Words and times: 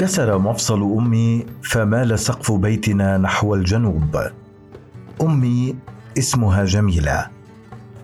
انكسر 0.00 0.38
مفصل 0.38 0.82
أمي 0.82 1.46
فمال 1.62 2.18
سقف 2.18 2.52
بيتنا 2.52 3.18
نحو 3.18 3.54
الجنوب. 3.54 4.16
أمي 5.22 5.76
اسمها 6.18 6.64
جميلة. 6.64 7.26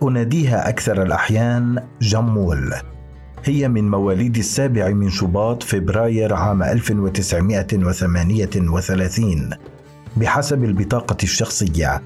أناديها 0.03 0.69
أكثر 0.69 1.03
الأحيان 1.03 1.83
جمول. 2.01 2.73
هي 3.43 3.67
من 3.67 3.91
مواليد 3.91 4.37
السابع 4.37 4.89
من 4.89 5.09
شباط 5.09 5.63
فبراير 5.63 6.33
عام 6.33 6.63
1938 6.63 9.49
بحسب 10.17 10.63
البطاقة 10.63 11.17
الشخصية 11.23 12.01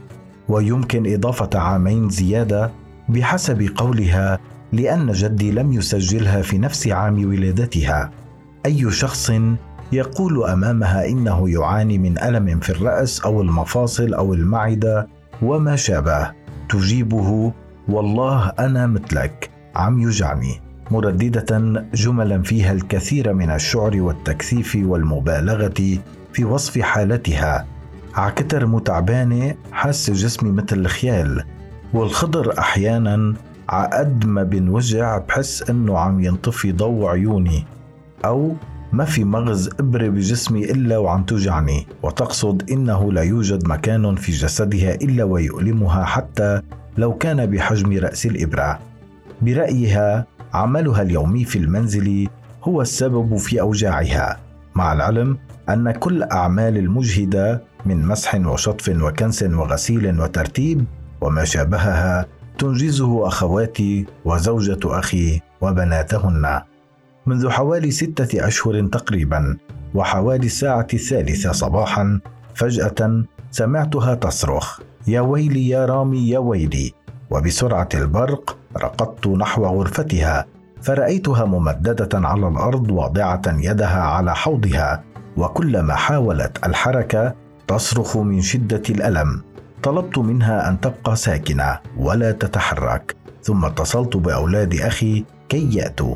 ويمكن 0.50 1.14
إضافة 1.14 1.60
عامين 1.60 2.10
زيادة 2.10 2.72
بحسب 3.10 3.70
قولها 3.76 4.40
لأن 4.74 5.12
جدي 5.12 5.52
لم 5.52 5.74
يسجلها 5.74 6.42
في 6.42 6.58
نفس 6.58 6.88
عام 6.88 7.26
ولادتها. 7.26 8.12
أي 8.66 8.92
شخص 8.92 9.32
يقول 9.92 10.44
أمامها 10.44 11.08
إنه 11.08 11.50
يعاني 11.50 11.98
من 11.98 12.20
ألم 12.20 12.60
في 12.60 12.70
الرأس 12.70 13.22
أو 13.22 13.42
المفاصل 13.42 14.14
أو 14.14 14.34
المعدة 14.34 15.08
وما 15.42 15.76
شابه. 15.76 16.32
تجيبه 16.70 17.54
والله 17.90 18.48
أنا 18.60 18.88
مثلك 18.88 19.50
عم 19.76 20.00
يوجعني 20.00 20.62
مرددة 20.92 21.84
جملا 21.94 22.42
فيها 22.42 22.72
الكثير 22.72 23.34
من 23.34 23.52
الشعر 23.52 24.02
والتكثيف 24.02 24.78
والمبالغة 24.84 26.00
في 26.34 26.46
وصف 26.46 26.80
حالتها. 26.80 27.68
عكتر 28.16 28.66
متعبانة 28.66 29.56
حاسة 29.72 30.14
جسمي 30.14 30.52
مثل 30.52 30.80
الخيال. 30.80 31.44
والخضر 31.94 32.60
أحيانا 32.60 33.34
عقد 33.70 34.26
ما 34.26 34.44
بنوجع 34.44 35.18
بحس 35.18 35.70
إنه 35.70 35.98
عم 35.98 36.24
ينطفي 36.24 36.72
ضوء 36.72 37.08
عيوني. 37.10 37.66
أو 38.26 38.56
ما 38.94 39.06
في 39.06 39.24
مغز 39.24 39.70
إبرة 39.80 40.08
بجسمي 40.08 40.72
إلا 40.72 40.98
وعم 40.98 41.24
توجعني. 41.24 41.88
وتقصد 42.04 42.72
إنه 42.72 43.12
لا 43.12 43.22
يوجد 43.22 43.68
مكان 43.68 44.16
في 44.16 44.32
جسدها 44.32 44.96
إلا 44.96 45.24
ويؤلمها 45.24 46.06
حتى 46.06 46.62
لو 46.98 47.14
كان 47.14 47.46
بحجم 47.46 47.98
رأس 47.98 48.26
الإبرة. 48.26 48.80
برأيها 49.42 50.26
عملها 50.54 51.02
اليومي 51.02 51.46
في 51.46 51.58
المنزل 51.58 52.28
هو 52.64 52.82
السبب 52.82 53.38
في 53.38 53.62
أوجاعها. 53.62 54.40
مع 54.76 54.94
العلم 54.94 55.38
أن 55.70 55.92
كل 55.92 56.24
أعمال 56.24 56.78
المجهدة 56.78 57.64
من 57.86 58.06
مسح 58.06 58.36
وشطف 58.36 58.90
وكنس 59.02 59.44
وغسيل 59.44 60.22
وترتيب 60.22 60.86
وما 61.22 61.44
شابهها 61.44 62.26
تنجزه 62.58 63.28
أخواتي 63.28 64.06
وزوجة 64.26 64.80
أخي 65.00 65.42
وبناتهن. 65.62 66.62
منذ 67.26 67.50
حوالي 67.50 67.92
ستة 67.92 68.48
أشهر 68.48 68.88
تقريبا 68.88 69.58
وحوالي 69.96 70.46
الساعة 70.46 70.88
الثالثة 70.94 71.52
صباحا 71.52 72.20
فجأة 72.56 73.24
سمعتها 73.52 74.16
تصرخ 74.16 74.80
يا 75.08 75.22
ويلي 75.22 75.70
يا 75.70 75.86
رامي 75.86 76.30
يا 76.30 76.40
ويلي. 76.40 76.94
وبسرعة 77.30 77.90
البرق 77.94 78.58
رقدت 78.78 79.28
نحو 79.28 79.66
غرفتها 79.66 80.46
فرأيتها 80.82 81.46
ممددة 81.46 82.28
على 82.28 82.48
الأرض 82.48 82.92
واضعة 82.92 83.42
يدها 83.48 84.02
على 84.02 84.36
حوضها 84.36 85.04
وكلما 85.38 85.96
حاولت 85.96 86.66
الحركة 86.66 87.36
تصرخ 87.68 88.18
من 88.18 88.42
شدة 88.42 88.84
الألم. 88.90 89.42
طلبت 89.84 90.18
منها 90.18 90.70
أن 90.70 90.80
تبقى 90.80 91.16
ساكنة 91.16 91.80
ولا 91.98 92.32
تتحرك 92.32 93.16
ثم 93.44 93.66
اتصلت 93.66 94.18
بأولاد 94.18 94.76
أخي 94.76 95.26
كي 95.50 95.76
يأتوا. 95.76 96.16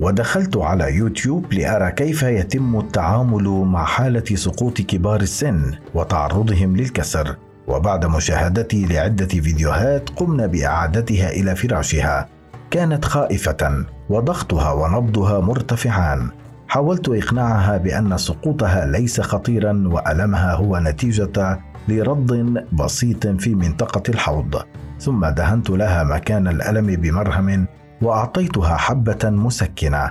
ودخلت 0.00 0.56
على 0.56 0.94
يوتيوب 0.94 1.52
لأرى 1.52 1.92
كيف 1.92 2.22
يتم 2.22 2.78
التعامل 2.78 3.48
مع 3.48 3.84
حالة 3.84 4.24
سقوط 4.34 4.80
كبار 4.80 5.20
السن 5.20 5.74
وتعرضهم 5.94 6.76
للكسر. 6.76 7.36
وبعد 7.68 8.06
مشاهدتي 8.06 8.86
لعدة 8.86 9.26
فيديوهات 9.26 10.10
قمنا 10.10 10.46
بإعادتها 10.46 11.30
إلى 11.30 11.56
فراشها. 11.56 12.28
كانت 12.70 13.04
خائفة 13.04 13.84
وضغطها 14.10 14.72
ونبضها 14.72 15.40
مرتفعان. 15.40 16.30
حاولت 16.68 17.08
إقناعها 17.08 17.76
بأن 17.76 18.18
سقوطها 18.18 18.86
ليس 18.86 19.20
خطيرا 19.20 19.84
وألمها 19.86 20.54
هو 20.54 20.78
نتيجة 20.78 21.60
لرض 21.88 22.54
بسيط 22.72 23.26
في 23.26 23.54
منطقة 23.54 24.02
الحوض. 24.08 24.62
ثم 25.00 25.26
دهنت 25.26 25.70
لها 25.70 26.04
مكان 26.04 26.48
الألم 26.48 26.86
بمرهم 26.86 27.66
وأعطيتها 28.02 28.76
حبة 28.76 29.30
مسكنة. 29.30 30.10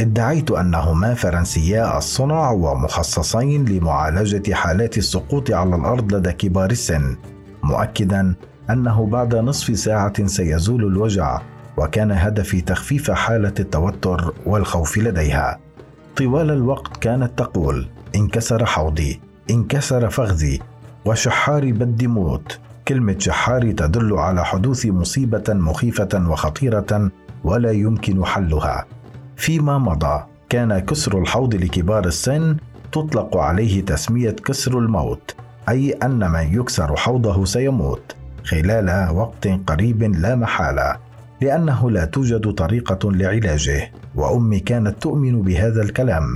ادعيت 0.00 0.50
أنهما 0.50 1.14
فرنسيا 1.14 1.98
الصنع 1.98 2.50
ومخصصين 2.50 3.64
لمعالجة 3.64 4.54
حالات 4.54 4.98
السقوط 4.98 5.50
على 5.50 5.76
الأرض 5.76 6.14
لدى 6.14 6.32
كبار 6.32 6.70
السن 6.70 7.16
مؤكدا 7.62 8.34
أنه 8.70 9.06
بعد 9.06 9.34
نصف 9.34 9.78
ساعة 9.78 10.26
سيزول 10.26 10.84
الوجع 10.84 11.40
وكان 11.76 12.12
هدفي 12.12 12.60
تخفيف 12.60 13.10
حالة 13.10 13.54
التوتر 13.60 14.34
والخوف 14.46 14.98
لديها. 14.98 15.58
طوال 16.16 16.50
الوقت 16.50 16.96
كانت 16.96 17.38
تقول 17.38 17.88
انكسر 18.16 18.66
حوضي 18.66 19.20
انكسر 19.50 20.10
فخذي 20.10 20.60
وشحاري 21.04 21.72
بدي 21.72 22.06
موت. 22.06 22.58
كلمة 22.88 23.16
شحاري 23.18 23.72
تدل 23.72 24.12
على 24.12 24.44
حدوث 24.44 24.86
مصيبة 24.86 25.44
مخيفة 25.48 26.08
وخطيرة 26.30 27.10
ولا 27.44 27.70
يمكن 27.70 28.24
حلها. 28.24 28.86
فيما 29.36 29.78
مضى 29.78 30.22
كان 30.48 30.78
كسر 30.78 31.18
الحوض 31.18 31.54
لكبار 31.54 32.06
السن 32.06 32.56
تطلق 32.92 33.36
عليه 33.36 33.84
تسمية 33.84 34.30
كسر 34.30 34.78
الموت، 34.78 35.34
أي 35.68 35.92
أن 35.92 36.30
من 36.30 36.60
يكسر 36.60 36.96
حوضه 36.96 37.44
سيموت 37.44 38.16
خلال 38.44 39.10
وقت 39.10 39.48
قريب 39.66 40.02
لا 40.02 40.36
محالة، 40.36 40.96
لأنه 41.40 41.90
لا 41.90 42.04
توجد 42.04 42.52
طريقة 42.52 43.12
لعلاجه، 43.12 43.92
وأمي 44.14 44.60
كانت 44.60 45.02
تؤمن 45.02 45.42
بهذا 45.42 45.82
الكلام، 45.82 46.34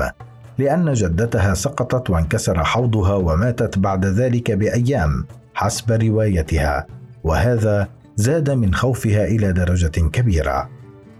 لأن 0.59 0.93
جدتها 0.93 1.55
سقطت 1.55 2.11
وانكسر 2.11 2.65
حوضها 2.65 3.15
وماتت 3.15 3.79
بعد 3.79 4.07
ذلك 4.07 4.51
بأيام 4.51 5.27
حسب 5.63 5.93
روايتها 5.93 6.87
وهذا 7.25 7.89
زاد 8.17 8.51
من 8.51 8.75
خوفها 8.75 9.25
إلى 9.25 9.53
درجة 9.53 10.09
كبيرة. 10.13 10.69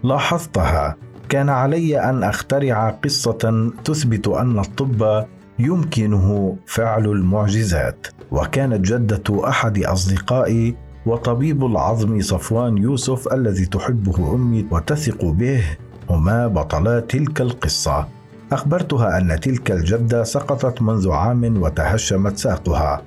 لاحظتها 0.03 0.95
كان 1.29 1.49
علي 1.49 1.99
أن 2.09 2.23
أخترع 2.23 2.89
قصة 2.89 3.71
تثبت 3.83 4.27
أن 4.27 4.59
الطب 4.59 5.25
يمكنه 5.59 6.57
فعل 6.65 7.05
المعجزات 7.05 8.07
وكانت 8.31 8.85
جدة 8.85 9.49
أحد 9.49 9.83
أصدقائي 9.83 10.75
وطبيب 11.05 11.65
العظم 11.65 12.21
صفوان 12.21 12.77
يوسف 12.77 13.33
الذي 13.33 13.65
تحبه 13.65 14.35
أمي 14.35 14.67
وتثق 14.71 15.25
به 15.25 15.63
هما 16.09 16.47
بطلا 16.47 16.99
تلك 16.99 17.41
القصة. 17.41 18.07
أخبرتها 18.51 19.17
أن 19.17 19.39
تلك 19.39 19.71
الجدة 19.71 20.23
سقطت 20.23 20.81
منذ 20.81 21.11
عام 21.11 21.61
وتهشمت 21.61 22.37
ساقها. 22.37 23.01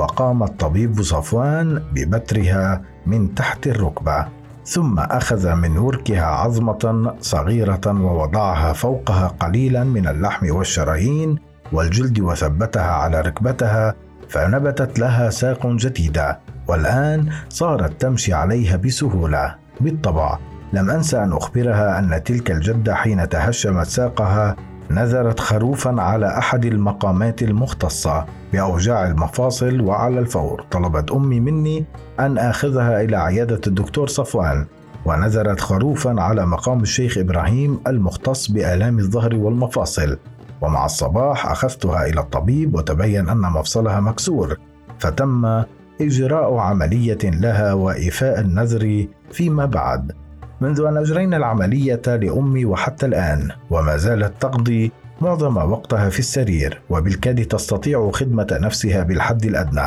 وقام 0.00 0.42
الطبيب 0.42 1.02
صفوان 1.02 1.82
ببترها 1.92 2.82
من 3.06 3.34
تحت 3.34 3.66
الركبة 3.66 4.26
ثم 4.64 4.98
أخذ 4.98 5.54
من 5.54 5.78
وركها 5.78 6.24
عظمة 6.24 7.14
صغيرة 7.20 7.86
ووضعها 7.86 8.72
فوقها 8.72 9.28
قليلا 9.28 9.84
من 9.84 10.08
اللحم 10.08 10.50
والشرايين 10.50 11.38
والجلد 11.72 12.20
وثبتها 12.20 12.92
على 12.92 13.20
ركبتها 13.20 13.94
فنبتت 14.28 14.98
لها 14.98 15.30
ساق 15.30 15.66
جديده 15.66 16.38
والآن 16.68 17.28
صارت 17.48 18.00
تمشي 18.00 18.32
عليها 18.32 18.76
بسهولة. 18.76 19.54
بالطبع 19.80 20.38
لم 20.72 20.90
انسى 20.90 21.22
أن 21.22 21.32
أخبرها 21.32 21.98
أن 21.98 22.24
تلك 22.24 22.50
الجدة 22.50 22.94
حين 22.94 23.28
تهشمت 23.28 23.86
ساقها 23.86 24.56
نذرت 24.90 25.40
خروفا 25.40 26.00
على 26.02 26.38
أحد 26.38 26.64
المقامات 26.64 27.42
المختصة 27.42 28.26
بأوجاع 28.52 29.06
المفاصل 29.06 29.80
وعلى 29.80 30.18
الفور. 30.18 30.64
طلبت 30.70 31.10
أمي 31.10 31.40
مني 31.40 31.84
أن 32.20 32.38
آخذها 32.38 33.02
إلى 33.02 33.16
عيادة 33.16 33.60
الدكتور 33.66 34.08
صفوان 34.08 34.66
ونذرت 35.04 35.60
خروفا 35.60 36.20
على 36.20 36.46
مقام 36.46 36.80
الشيخ 36.80 37.18
إبراهيم 37.18 37.80
المختص 37.86 38.50
بآلام 38.50 38.98
الظهر 38.98 39.34
والمفاصل. 39.34 40.18
ومع 40.60 40.84
الصباح 40.84 41.50
أخذتها 41.50 42.06
إلى 42.06 42.20
الطبيب 42.20 42.74
وتبين 42.74 43.28
أن 43.28 43.40
مفصلها 43.40 44.00
مكسور. 44.00 44.56
فتم 44.98 45.62
إجراء 46.00 46.56
عملية 46.56 47.18
لها 47.24 47.72
وإيفاء 47.72 48.40
النذر 48.40 49.06
فيما 49.32 49.66
بعد. 49.66 50.12
منذ 50.60 50.80
أن 50.80 50.96
أجرينا 50.96 51.36
العملية 51.36 52.02
لأمي 52.06 52.64
وحتى 52.64 53.06
الآن 53.06 53.48
وما 53.70 53.96
زالت 53.96 54.42
تقضي 54.42 54.92
معظم 55.20 55.56
وقتها 55.56 56.08
في 56.08 56.18
السرير 56.18 56.80
وبالكاد 56.90 57.44
تستطيع 57.44 58.10
خدمة 58.10 58.46
نفسها 58.52 59.02
بالحد 59.02 59.44
الأدنى. 59.44 59.86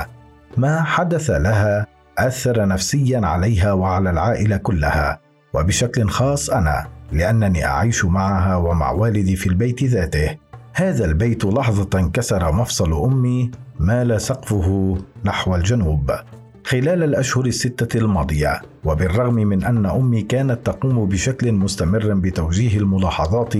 ما 0.57 0.83
حدث 0.83 1.29
لها 1.29 1.87
أثر 2.17 2.67
نفسيا 2.67 3.25
عليها 3.25 3.73
وعلى 3.73 4.09
العائلة 4.09 4.57
كلها. 4.57 5.19
وبشكل 5.53 6.09
خاص 6.09 6.49
أنا 6.49 6.87
لأنني 7.11 7.65
أعيش 7.65 8.05
معها 8.05 8.55
ومع 8.55 8.91
والدي 8.91 9.35
في 9.35 9.47
البيت 9.47 9.83
ذاته. 9.83 10.37
هذا 10.73 11.05
البيت 11.05 11.45
لحظة 11.45 11.99
انكسر 11.99 12.51
مفصل 12.51 13.03
أمي 13.03 13.51
مال 13.79 14.21
سقفه 14.21 14.97
نحو 15.25 15.55
الجنوب. 15.55 16.11
خلال 16.65 17.03
الأشهر 17.03 17.45
الستة 17.45 17.97
الماضية 17.97 18.61
وبالرغم 18.83 19.33
من 19.33 19.63
أن 19.63 19.85
أمي 19.85 20.21
كانت 20.21 20.59
تقوم 20.65 21.05
بشكل 21.05 21.51
مستمر 21.51 22.13
بتوجيه 22.13 22.77
الملاحظات 22.77 23.53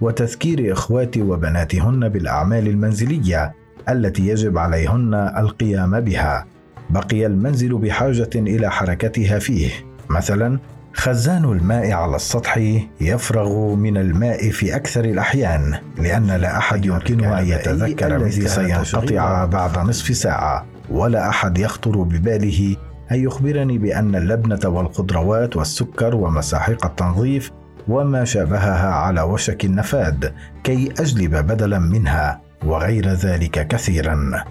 وتذكير 0.00 0.72
إخواتي 0.72 1.22
وبناتهن 1.22 2.08
بالأعمال 2.08 2.68
المنزلية 2.68 3.52
التي 3.88 4.26
يجب 4.28 4.58
عليهن 4.58 5.14
القيام 5.14 6.00
بها 6.00 6.46
بقي 6.90 7.26
المنزل 7.26 7.78
بحاجة 7.78 8.30
إلى 8.36 8.70
حركتها 8.70 9.38
فيه. 9.38 9.70
مثلا 10.08 10.58
خزان 10.94 11.44
الماء 11.44 11.92
على 11.92 12.16
السطح 12.16 12.60
يفرغ 13.00 13.74
من 13.74 13.96
الماء 13.96 14.50
في 14.50 14.76
أكثر 14.76 15.04
الأحيان 15.04 15.78
لأن 15.98 16.26
لا 16.26 16.58
أحد 16.58 16.84
يمكنه 16.84 17.38
أن 17.40 17.46
يتذكر 17.46 18.16
الذي 18.16 18.48
سينقطع 18.48 19.44
بعد 19.44 19.78
نصف 19.78 20.16
ساعة. 20.16 20.73
ولا 20.90 21.28
أحد 21.28 21.58
يخطر 21.58 22.02
بباله 22.02 22.76
أن 23.12 23.24
يخبرني 23.24 23.78
بأن 23.78 24.14
اللبنة 24.16 24.60
والخضروات 24.64 25.56
والسكر 25.56 26.14
ومساحيق 26.14 26.86
التنظيف 26.86 27.50
وما 27.88 28.24
شابهها 28.24 28.90
على 28.90 29.22
وشك 29.22 29.64
النفاد 29.64 30.32
كي 30.64 30.92
أجلب 31.00 31.36
بدلا 31.36 31.78
منها 31.78 32.40
وغير 32.64 33.08
ذلك 33.08 33.68
كثيرا. 33.68 34.44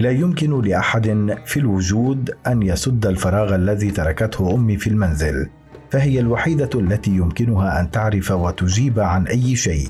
لا 0.00 0.10
يمكن 0.10 0.60
لأحد 0.60 1.36
في 1.46 1.60
الوجود 1.60 2.30
أن 2.46 2.62
يسد 2.62 3.06
الفراغ 3.06 3.54
الذي 3.54 3.90
تركته 3.90 4.54
أمي 4.54 4.76
في 4.76 4.86
المنزل 4.90 5.48
فهي 5.90 6.20
الوحيدة 6.20 6.70
التي 6.74 7.10
يمكنها 7.10 7.80
أن 7.80 7.90
تعرف 7.90 8.30
وتجيب 8.30 9.00
عن 9.00 9.26
أي 9.26 9.56
شيء. 9.56 9.88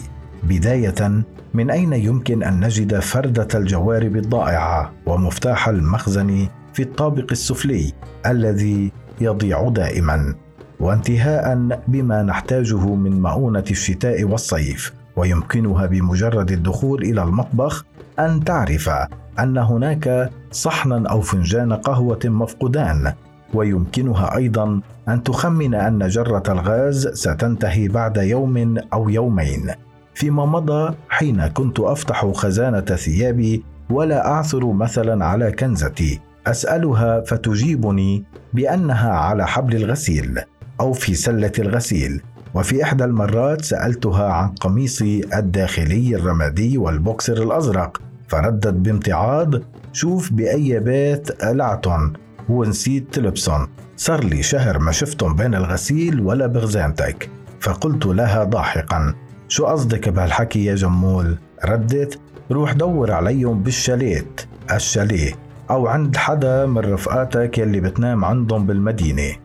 بداية 0.48 1.24
من 1.54 1.70
أين 1.70 1.92
يمكن 1.92 2.42
أن 2.42 2.64
نجد 2.64 2.98
فردة 2.98 3.48
الجوارب 3.54 4.16
الضائعة 4.16 4.92
ومفتاح 5.06 5.68
المخزن 5.68 6.48
في 6.72 6.82
الطابق 6.82 7.26
السفلي 7.30 7.92
الذي 8.26 8.92
يضيع 9.20 9.68
دائما؟ 9.68 10.34
وانتهاء 10.80 11.80
بما 11.88 12.22
نحتاجه 12.22 12.94
من 12.94 13.22
مؤونة 13.22 13.64
الشتاء 13.70 14.24
والصيف 14.24 14.92
ويمكنها 15.16 15.86
بمجرد 15.86 16.52
الدخول 16.52 17.02
إلى 17.02 17.22
المطبخ 17.22 17.84
أن 18.18 18.44
تعرف 18.44 18.90
أن 19.38 19.58
هناك 19.58 20.30
صحنا 20.50 21.08
أو 21.08 21.20
فنجان 21.20 21.72
قهوة 21.72 22.20
مفقودان. 22.24 23.12
ويمكنها 23.54 24.36
أيضا 24.36 24.80
أن 25.08 25.22
تخمن 25.22 25.74
أن 25.74 26.08
جرة 26.08 26.42
الغاز 26.48 27.08
ستنتهي 27.08 27.88
بعد 27.88 28.16
يوم 28.16 28.78
أو 28.92 29.08
يومين. 29.08 29.70
فيما 30.16 30.46
مضى 30.46 30.94
حين 31.08 31.46
كنت 31.46 31.80
أفتح 31.80 32.26
خزانة 32.26 32.80
ثيابي 32.80 33.64
ولا 33.90 34.26
أعثر 34.26 34.72
مثلا 34.72 35.24
على 35.24 35.52
كنزتي. 35.52 36.20
أسألها 36.46 37.20
فتجيبني 37.20 38.24
بأنها 38.52 39.12
على 39.12 39.46
حبل 39.46 39.76
الغسيل 39.76 40.40
أو 40.80 40.92
في 40.92 41.14
سلة 41.14 41.52
الغسيل. 41.58 42.22
وفي 42.54 42.82
إحدى 42.82 43.04
المرات 43.04 43.64
سألتها 43.64 44.32
عن 44.32 44.48
قميصي 44.48 45.20
الداخلي 45.34 46.16
الرمادي 46.16 46.78
والبوكسر 46.78 47.42
الأزرق. 47.42 48.00
فردت 48.28 48.74
بامتعاض 48.74 49.54
شوف 49.92 50.32
بأي 50.32 50.80
بيت 50.80 51.30
قلعتن 51.42 52.12
ونسيت 52.48 53.14
تلبسن 53.14 53.66
صار 53.96 54.24
لي 54.24 54.42
شهر 54.42 54.78
ما 54.78 54.92
شفتهم 54.92 55.36
بين 55.36 55.54
الغسيل 55.54 56.20
ولا 56.20 56.46
بغزانتك. 56.46 57.30
فقلت 57.60 58.06
لها 58.06 58.44
ضاحكا 58.44 59.14
شو 59.48 59.66
قصدك 59.66 60.08
بهالحكي 60.08 60.64
يا 60.64 60.74
جمول؟ 60.74 61.36
ردت 61.64 62.18
روح 62.50 62.72
دور 62.72 63.12
عليهم 63.12 63.62
بالشاليت 63.62 64.40
الشاليه 64.72 65.34
أو 65.70 65.86
عند 65.86 66.16
حدا 66.16 66.66
من 66.66 66.78
رفقاتك 66.78 67.58
يلي 67.58 67.80
بتنام 67.80 68.24
عندهم 68.24 68.66
بالمدينة. 68.66 69.36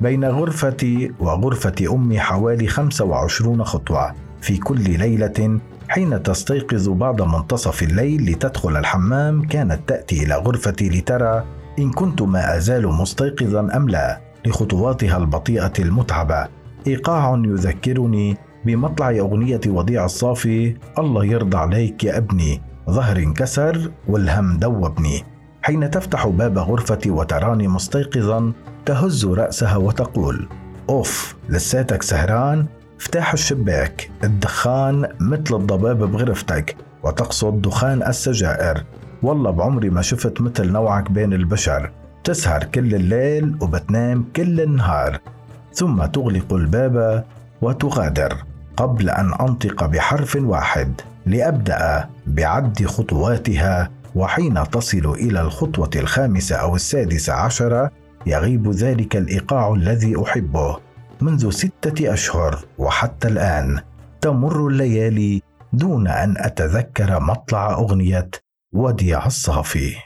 بين 0.00 0.24
غرفتي 0.24 1.12
وغرفة 1.20 1.74
أمي 1.94 2.20
حوالي 2.20 2.66
25 2.66 3.64
خطوة. 3.64 4.14
في 4.40 4.56
كل 4.56 4.80
ليلة 4.80 5.60
حين 5.88 6.22
تستيقظ 6.22 6.88
بعد 6.88 7.22
منتصف 7.22 7.82
الليل 7.82 8.30
لتدخل 8.32 8.76
الحمام 8.76 9.42
كانت 9.42 9.80
تأتي 9.88 10.22
إلى 10.22 10.36
غرفتي 10.36 10.88
لترى 10.88 11.44
إن 11.78 11.90
كنت 11.90 12.22
ما 12.22 12.56
أزال 12.56 12.86
مستيقظا 12.88 13.60
أم 13.76 13.88
لا 13.88 14.20
لخطواتها 14.46 15.16
البطيئة 15.16 15.72
المتعبة. 15.78 16.48
إيقاع 16.86 17.42
يذكرني 17.44 18.36
بمطلع 18.66 19.10
أغنية 19.10 19.60
وضيع 19.66 20.04
الصافي 20.04 20.76
الله 20.98 21.24
يرضى 21.24 21.56
عليك 21.56 22.04
يا 22.04 22.16
ابني 22.16 22.62
ظهر 22.90 23.16
انكسر 23.16 23.90
والهم 24.08 24.56
دوبني. 24.56 25.24
حين 25.62 25.90
تفتح 25.90 26.26
باب 26.26 26.58
غرفتي 26.58 27.10
وتراني 27.10 27.68
مستيقظا 27.68 28.52
تهز 28.86 29.26
رأسها 29.26 29.76
وتقول 29.76 30.48
أوف 30.88 31.36
لساتك 31.48 32.02
سهران 32.02 32.66
افتح 33.00 33.32
الشباك 33.32 34.10
الدخان 34.24 35.08
مثل 35.20 35.54
الضباب 35.54 35.98
بغرفتك 35.98 36.76
وتقصد 37.02 37.62
دخان 37.62 38.02
السجائر. 38.02 38.84
والله 39.22 39.50
بعمري 39.50 39.90
ما 39.90 40.02
شفت 40.02 40.40
مثل 40.40 40.72
نوعك 40.72 41.10
بين 41.10 41.32
البشر 41.32 41.90
تسهر 42.24 42.64
كل 42.64 42.94
الليل 42.94 43.56
وبتنام 43.60 44.24
كل 44.36 44.60
النهار. 44.60 45.20
ثم 45.72 46.04
تغلق 46.04 46.54
الباب 46.54 47.24
وتغادر. 47.62 48.55
قبل 48.76 49.10
أن 49.10 49.32
أنطق 49.40 49.86
بحرف 49.86 50.36
واحد 50.40 51.00
لأبدأ 51.26 52.08
بعد 52.26 52.86
خطواتها 52.86 53.90
وحين 54.14 54.70
تصل 54.70 55.14
إلى 55.14 55.40
الخطوة 55.40 55.90
الخامسة 55.96 56.56
أو 56.56 56.76
السادسة 56.76 57.32
عشرة 57.32 57.90
يغيب 58.26 58.70
ذلك 58.70 59.16
الإيقاع 59.16 59.74
الذي 59.74 60.22
أحبه 60.22 60.76
منذ 61.20 61.50
ستة 61.50 62.12
أشهر 62.12 62.64
وحتى 62.78 63.28
الآن. 63.28 63.80
تمر 64.20 64.66
الليالي 64.66 65.42
دون 65.72 66.08
أن 66.08 66.34
أتذكر 66.38 67.20
مطلع 67.20 67.72
أغنية 67.72 68.30
وديع 68.74 69.26
الصافي. 69.26 70.05